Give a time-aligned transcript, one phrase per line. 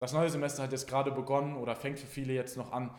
[0.00, 2.90] das neue Semester hat jetzt gerade begonnen oder fängt für viele jetzt noch an.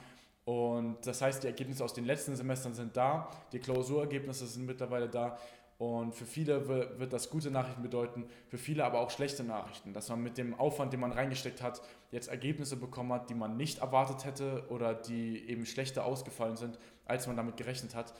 [0.45, 5.09] Und das heißt, die Ergebnisse aus den letzten Semestern sind da, die Klausurergebnisse sind mittlerweile
[5.09, 5.37] da.
[5.79, 6.67] Und für viele
[6.99, 10.53] wird das gute Nachrichten bedeuten, für viele aber auch schlechte Nachrichten, dass man mit dem
[10.53, 14.93] Aufwand, den man reingesteckt hat, jetzt Ergebnisse bekommen hat, die man nicht erwartet hätte oder
[14.93, 18.13] die eben schlechter ausgefallen sind, als man damit gerechnet hat.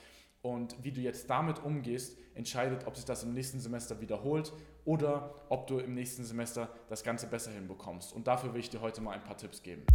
[0.43, 4.51] Und wie du jetzt damit umgehst, entscheidet, ob sich das im nächsten Semester wiederholt
[4.85, 8.11] oder ob du im nächsten Semester das Ganze besser hinbekommst.
[8.11, 9.85] Und dafür will ich dir heute mal ein paar Tipps geben.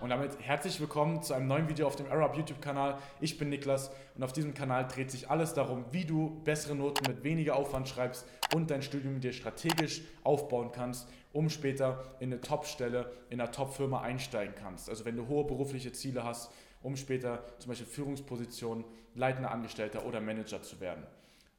[0.00, 2.96] Und damit herzlich willkommen zu einem neuen Video auf dem Arab YouTube-Kanal.
[3.20, 7.06] Ich bin Niklas und auf diesem Kanal dreht sich alles darum, wie du bessere Noten
[7.06, 11.06] mit weniger Aufwand schreibst und dein Studium dir strategisch aufbauen kannst,
[11.38, 14.90] um später in eine Top-Stelle, in einer Top-Firma einsteigen kannst.
[14.90, 16.50] Also wenn du hohe berufliche Ziele hast,
[16.82, 18.84] um später zum Beispiel Führungspositionen,
[19.14, 21.06] leitender Angestellter oder Manager zu werden.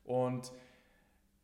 [0.03, 0.51] Und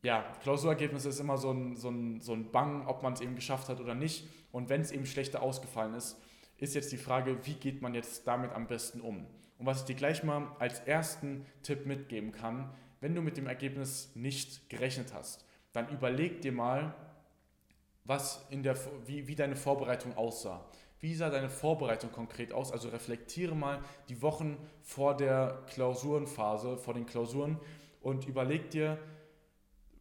[0.03, 3.35] ja, Klausurergebnis ist immer so ein, so ein, so ein Bang, ob man es eben
[3.35, 4.27] geschafft hat oder nicht.
[4.51, 6.21] Und wenn es eben schlechter ausgefallen ist,
[6.57, 9.25] ist jetzt die Frage, wie geht man jetzt damit am besten um?
[9.57, 13.47] Und was ich dir gleich mal als ersten Tipp mitgeben kann, wenn du mit dem
[13.47, 16.93] Ergebnis nicht gerechnet hast, dann überleg dir mal,
[18.05, 20.65] was in der, wie, wie deine Vorbereitung aussah.
[20.99, 22.71] Wie sah deine Vorbereitung konkret aus?
[22.71, 27.59] Also reflektiere mal die Wochen vor der Klausurenphase, vor den Klausuren
[28.01, 28.97] und überleg dir,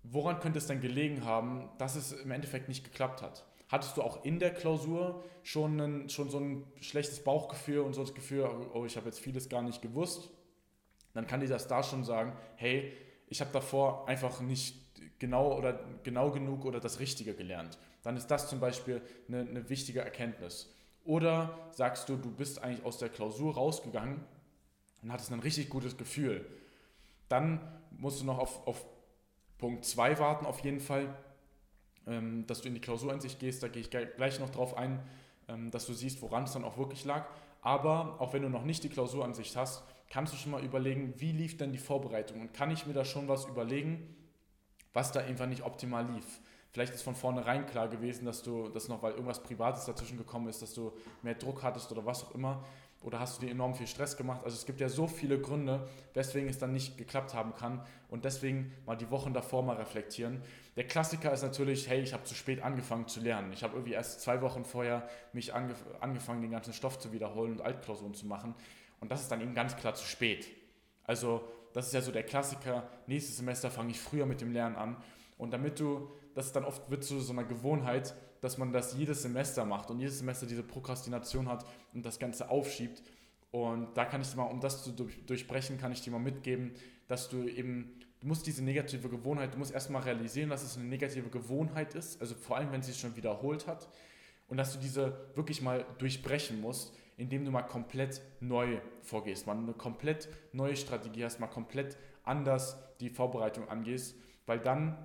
[0.03, 3.45] woran könnte es denn gelegen haben, dass es im Endeffekt nicht geklappt hat.
[3.69, 8.03] Hattest du auch in der Klausur schon, ein, schon so ein schlechtes Bauchgefühl und so
[8.03, 10.31] das Gefühl, oh, ich habe jetzt vieles gar nicht gewusst?
[11.15, 12.93] Dann kann dir das da schon sagen, hey,
[13.29, 14.77] ich habe davor einfach nicht
[15.19, 17.79] genau oder genau genug oder das Richtige gelernt.
[18.05, 20.73] Dann ist das zum Beispiel eine, eine wichtige Erkenntnis.
[21.05, 24.21] Oder sagst du, du bist eigentlich aus der Klausur rausgegangen
[25.03, 26.47] und hattest ein richtig gutes Gefühl.
[27.29, 27.61] Dann
[27.91, 28.87] musst du noch auf, auf
[29.59, 31.15] Punkt 2 warten auf jeden Fall
[32.07, 35.01] ähm, dass du in die Klausuransicht gehst, da gehe ich gleich noch drauf ein,
[35.49, 37.27] ähm, dass du siehst, woran es dann auch wirklich lag.
[37.63, 41.33] Aber auch wenn du noch nicht die Klausuransicht hast, kannst du schon mal überlegen, wie
[41.33, 44.15] lief denn die Vorbereitung und kann ich mir da schon was überlegen,
[44.93, 46.41] was da einfach nicht optimal lief.
[46.75, 50.49] Vielleicht ist von vornherein klar gewesen, dass du das noch, weil irgendwas Privates dazwischen gekommen
[50.49, 50.91] ist, dass du
[51.23, 52.65] mehr Druck hattest oder was auch immer.
[53.01, 54.41] Oder hast du dir enorm viel Stress gemacht?
[54.45, 57.81] Also es gibt ja so viele Gründe, weswegen es dann nicht geklappt haben kann.
[58.09, 60.43] Und deswegen mal die Wochen davor mal reflektieren.
[60.75, 63.53] Der Klassiker ist natürlich, hey, ich habe zu spät angefangen zu lernen.
[63.53, 67.53] Ich habe irgendwie erst zwei Wochen vorher mich angef angefangen, den ganzen Stoff zu wiederholen
[67.53, 68.53] und Altklausuren zu machen.
[68.99, 70.49] Und das ist dann eben ganz klar zu spät.
[71.05, 72.89] Also das ist ja so der Klassiker.
[73.07, 74.97] Nächstes Semester fange ich früher mit dem Lernen an.
[75.39, 79.23] Und damit du, das dann oft wird zu so einer Gewohnheit, dass man das jedes
[79.23, 83.03] Semester macht und jedes Semester diese Prokrastination hat und das Ganze aufschiebt.
[83.51, 86.73] Und da kann ich mal, um das zu durchbrechen, kann ich dir mal mitgeben,
[87.07, 90.87] dass du eben, du musst diese negative Gewohnheit, du musst erstmal realisieren, dass es eine
[90.87, 93.89] negative Gewohnheit ist, also vor allem, wenn sie es schon wiederholt hat,
[94.49, 99.57] und dass du diese wirklich mal durchbrechen musst, indem du mal komplett neu vorgehst, mal
[99.57, 104.97] eine komplett neue Strategie hast, mal komplett anders die Vorbereitung angehst, weil dann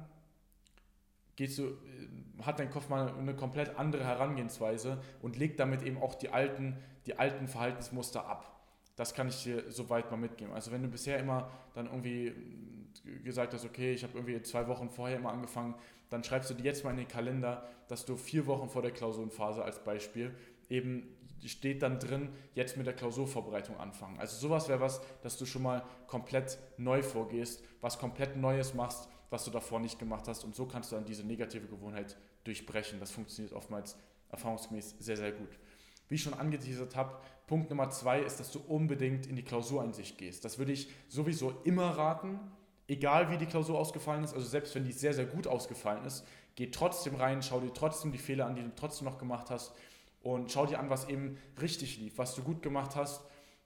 [1.39, 5.97] gehst du, äh, hat dein Kopf mal eine komplett andere Herangehensweise und legt damit eben
[5.97, 8.61] auch die alten, die alten Verhaltensmuster ab.
[8.97, 10.53] Das kann ich dir soweit mal mitgeben.
[10.53, 14.67] Also wenn du bisher immer dann irgendwie äh, gesagt hast, okay, ich habe irgendwie zwei
[14.67, 15.75] Wochen vorher immer angefangen,
[16.09, 18.91] dann schreibst du dir jetzt mal in den Kalender, dass du vier Wochen vor der
[18.91, 20.35] Klausurenphase als Beispiel
[20.69, 21.07] eben
[21.45, 24.19] steht dann drin, jetzt mit der Klausurvorbereitung anfangen.
[24.19, 29.07] Also sowas wäre was, dass du schon mal komplett neu vorgehst, was komplett Neues machst,
[29.29, 30.43] was du davor nicht gemacht hast.
[30.43, 32.99] Und so kannst du dann diese negative Gewohnheit durchbrechen.
[32.99, 33.97] Das funktioniert oftmals
[34.29, 35.59] erfahrungsgemäß sehr, sehr gut.
[36.07, 40.17] Wie ich schon angeteasert habe, Punkt Nummer zwei ist, dass du unbedingt in die Klausureinsicht
[40.17, 40.45] gehst.
[40.45, 42.39] Das würde ich sowieso immer raten,
[42.87, 44.33] egal wie die Klausur ausgefallen ist.
[44.33, 46.25] Also selbst wenn die sehr, sehr gut ausgefallen ist,
[46.55, 49.73] geh trotzdem rein, schau dir trotzdem die Fehler an, die du trotzdem noch gemacht hast
[50.21, 53.21] und schau dir an, was eben richtig lief, was du gut gemacht hast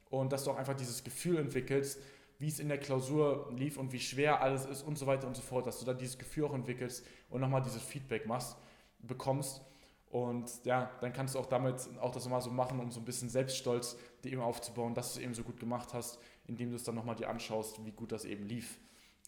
[0.09, 2.00] und dass du auch einfach dieses Gefühl entwickelst,
[2.43, 5.33] wie es in der Klausur lief und wie schwer alles ist und so weiter und
[5.33, 8.57] so fort, dass du da dieses Gefühl auch entwickelst und nochmal dieses Feedback machst,
[8.99, 9.61] bekommst.
[10.09, 13.05] Und ja, dann kannst du auch damit auch das nochmal so machen, um so ein
[13.05, 16.75] bisschen Selbststolz dir eben aufzubauen, dass du es eben so gut gemacht hast, indem du
[16.75, 18.78] es dann nochmal dir anschaust, wie gut das eben lief.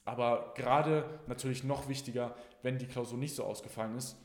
[0.04, 4.18] Aber gerade natürlich noch wichtiger, wenn die Klausur nicht so ausgefallen ist,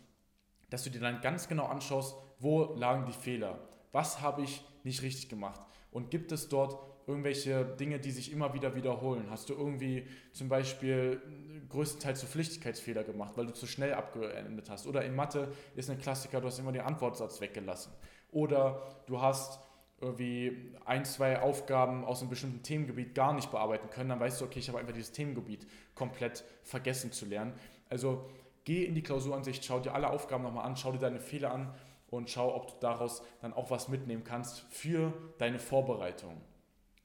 [0.69, 3.61] dass du dir dann ganz genau anschaust, wo lagen die Fehler,
[3.93, 5.61] was habe ich nicht richtig gemacht
[5.93, 9.27] und gibt es dort irgendwelche Dinge, die sich immer wieder wiederholen?
[9.31, 11.21] Hast du irgendwie zum Beispiel
[11.69, 14.87] größtenteils so Flüchtigkeitsfehler gemacht, weil du zu schnell abgeendet hast?
[14.87, 17.93] Oder in Mathe ist ein Klassiker, du hast immer den Antwortsatz weggelassen.
[18.33, 19.61] Oder du hast
[20.01, 24.47] irgendwie ein, zwei Aufgaben aus einem bestimmten Themengebiet gar nicht bearbeiten können, dann weißt du,
[24.47, 27.53] okay, ich habe einfach dieses Themengebiet komplett vergessen zu lernen.
[27.91, 28.31] Also
[28.65, 31.75] geh in die Klausuransicht, schau dir alle Aufgaben nochmal an, schau dir deine Fehler an
[32.09, 36.41] und schau, ob du daraus dann auch was mitnehmen kannst für deine Vorbereitung.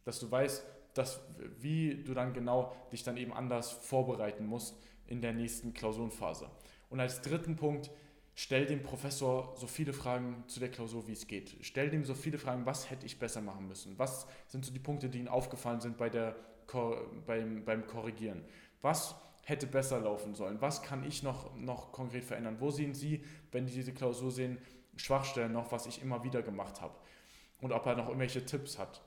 [0.06, 1.20] Dass du weißt, dass,
[1.60, 6.50] wie du dann genau dich dann eben anders vorbereiten musst in der nächsten Klausurenphase.
[6.90, 7.92] Und als dritten Punkt,
[8.34, 11.58] stell dem Professor so viele Fragen zu der Klausur, wie es geht.
[11.62, 14.00] Stell dem so viele Fragen, was hätte ich besser machen müssen?
[14.00, 16.36] Was sind so die Punkte, die Ihnen aufgefallen sind bei der,
[17.26, 18.46] beim, beim Korrigieren?
[18.82, 20.62] Was hätte besser laufen sollen?
[20.62, 22.58] Was kann ich noch, noch konkret verändern?
[22.60, 24.58] Wo sehen Sie, wenn Sie diese Klausur sehen,
[24.96, 26.96] Schwachstellen noch, was ich immer wieder gemacht habe?
[27.62, 29.02] Und ob er noch irgendwelche Tipps hat.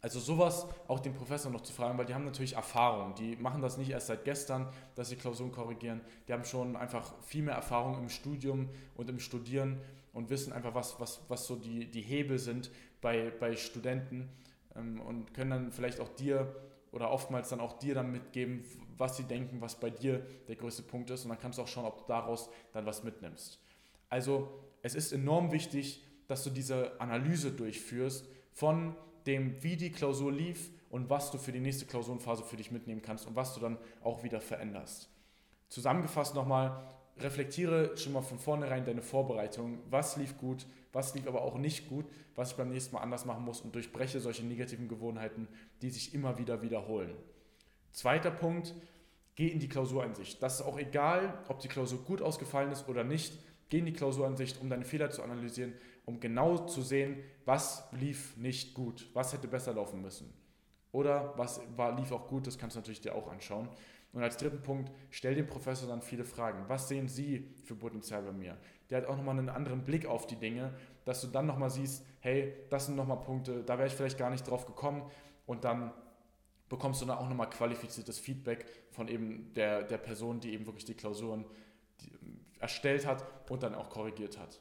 [0.00, 3.14] Also sowas auch den Professor noch zu fragen, weil die haben natürlich Erfahrung.
[3.16, 6.00] Die machen das nicht erst seit gestern, dass sie Klausuren korrigieren.
[6.28, 9.80] Die haben schon einfach viel mehr Erfahrung im Studium und im Studieren
[10.12, 14.28] und wissen einfach, was, was, was so die, die Hebel sind bei, bei Studenten
[14.76, 16.54] ähm, und können dann vielleicht auch dir
[16.92, 18.64] oder oftmals dann auch dir dann mitgeben,
[18.96, 21.24] was sie denken, was bei dir der größte Punkt ist.
[21.24, 23.60] Und dann kannst du auch schauen, ob du daraus dann was mitnimmst.
[24.08, 24.48] Also
[24.82, 28.94] es ist enorm wichtig, dass du diese Analyse durchführst von
[29.26, 33.02] dem, wie die Klausur lief und was du für die nächste Klausurenphase für dich mitnehmen
[33.02, 35.10] kannst und was du dann auch wieder veränderst.
[35.68, 36.82] Zusammengefasst nochmal,
[37.18, 39.80] reflektiere schon mal von vornherein deine Vorbereitung.
[39.90, 43.24] Was lief gut, was lief aber auch nicht gut, was ich beim nächsten Mal anders
[43.24, 45.48] machen muss und durchbreche solche negativen Gewohnheiten,
[45.82, 47.14] die sich immer wieder wiederholen.
[47.92, 48.74] Zweiter Punkt,
[49.34, 50.42] geh in die Klausureinsicht.
[50.42, 53.38] Das ist auch egal, ob die Klausur gut ausgefallen ist oder nicht.
[53.68, 55.74] Geh in die Klausuransicht, um deine Fehler zu analysieren,
[56.08, 60.32] um genau zu sehen, was lief nicht gut, was hätte besser laufen müssen.
[60.90, 63.68] Oder was war, lief auch gut, das kannst du natürlich dir auch anschauen.
[64.14, 66.64] Und als dritten Punkt, stell dem Professor dann viele Fragen.
[66.66, 68.56] Was sehen Sie für Potenzial bei mir?
[68.88, 70.72] Der hat auch nochmal einen anderen Blick auf die Dinge,
[71.04, 74.30] dass du dann nochmal siehst, hey, das sind nochmal Punkte, da wäre ich vielleicht gar
[74.30, 75.02] nicht drauf gekommen.
[75.44, 75.92] Und dann
[76.70, 80.86] bekommst du dann auch nochmal qualifiziertes Feedback von eben der, der Person, die eben wirklich
[80.86, 81.44] die Klausuren
[82.60, 84.58] erstellt hat und dann auch korrigiert hat.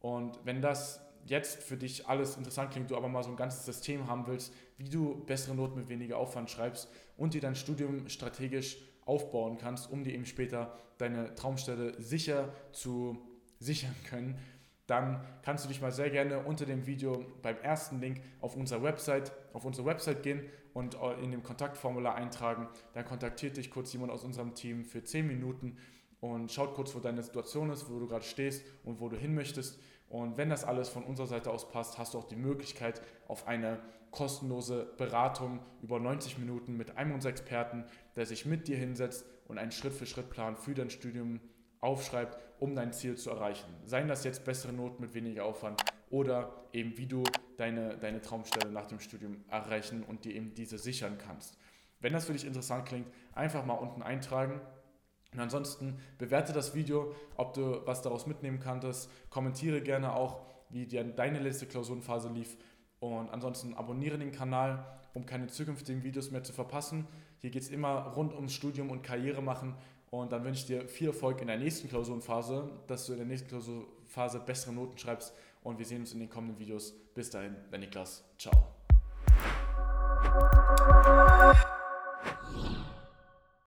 [0.00, 3.64] Und wenn das jetzt für dich alles interessant klingt, du aber mal so ein ganzes
[3.64, 8.08] System haben willst, wie du bessere Noten mit weniger Aufwand schreibst und dir dein Studium
[8.08, 13.18] strategisch aufbauen kannst, um dir eben später deine Traumstelle sicher zu
[13.58, 14.38] sichern können,
[14.86, 18.82] dann kannst du dich mal sehr gerne unter dem Video beim ersten Link auf unserer
[18.82, 20.42] Website, auf unsere Website gehen
[20.72, 22.68] und in dem Kontaktformular eintragen.
[22.94, 25.76] Dann kontaktiert dich kurz jemand aus unserem Team für 10 Minuten
[26.20, 29.34] und schaut kurz, wo deine Situation ist, wo du gerade stehst und wo du hin
[29.34, 29.78] möchtest.
[30.08, 33.46] Und wenn das alles von unserer Seite aus passt, hast du auch die Möglichkeit auf
[33.46, 33.78] eine
[34.10, 37.84] kostenlose Beratung über 90 Minuten mit einem unserer Experten,
[38.16, 41.40] der sich mit dir hinsetzt und einen Schritt-für-Schritt-Plan für dein Studium
[41.80, 43.68] aufschreibt, um dein Ziel zu erreichen.
[43.84, 47.22] Seien das jetzt bessere Noten mit weniger Aufwand oder eben wie du
[47.58, 51.58] deine, deine Traumstelle nach dem Studium erreichen und dir eben diese sichern kannst.
[52.00, 54.60] Wenn das für dich interessant klingt, einfach mal unten eintragen
[55.32, 59.10] und ansonsten bewerte das Video, ob du was daraus mitnehmen kanntest.
[59.30, 60.40] Kommentiere gerne auch,
[60.70, 62.56] wie dir deine letzte Klausurenphase lief.
[63.00, 64.84] Und ansonsten abonniere den Kanal,
[65.14, 67.06] um keine zukünftigen Videos mehr zu verpassen.
[67.40, 69.76] Hier geht es immer rund ums Studium und Karriere machen.
[70.10, 73.26] Und dann wünsche ich dir viel Erfolg in der nächsten Klausurenphase, dass du in der
[73.26, 75.34] nächsten Klausurenphase bessere Noten schreibst.
[75.62, 76.94] Und wir sehen uns in den kommenden Videos.
[77.14, 78.24] Bis dahin, dein Niklas.
[78.38, 78.54] Ciao.